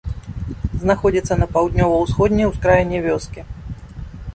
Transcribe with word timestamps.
Знаходзіцца 0.83 1.33
на 1.41 1.47
паўднёва-ўсходняй 1.57 2.51
ускраіне 2.51 3.07
вёскі. 3.09 3.41